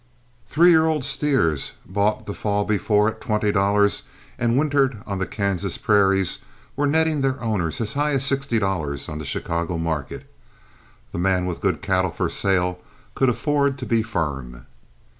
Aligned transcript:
Three 0.47 0.71
year 0.71 0.87
old 0.87 1.05
steers 1.05 1.73
bought 1.85 2.25
the 2.25 2.33
fall 2.33 2.65
before 2.65 3.07
at 3.07 3.21
twenty 3.21 3.51
dollars 3.51 4.01
and 4.39 4.57
wintered 4.57 4.97
on 5.05 5.19
the 5.19 5.27
Kansas 5.27 5.77
prairies 5.77 6.39
were 6.75 6.87
netting 6.87 7.21
their 7.21 7.39
owners 7.39 7.79
as 7.79 7.93
high 7.93 8.13
as 8.13 8.25
sixty 8.25 8.57
dollars 8.57 9.07
on 9.07 9.19
the 9.19 9.25
Chicago 9.25 9.77
market. 9.77 10.25
The 11.11 11.19
man 11.19 11.45
with 11.45 11.61
good 11.61 11.83
cattle 11.83 12.09
for 12.09 12.29
sale 12.31 12.79
could 13.13 13.29
afford 13.29 13.77
to 13.77 13.85
be 13.85 14.01
firm. 14.01 14.65